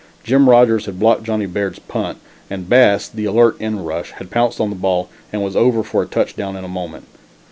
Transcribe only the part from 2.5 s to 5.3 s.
Bass, the alert end rush, had pounced on the ball